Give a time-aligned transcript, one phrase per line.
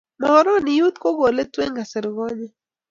[0.19, 2.47] Muhoroni youth kokoletu emn kasari konye